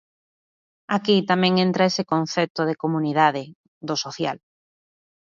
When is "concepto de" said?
2.13-2.79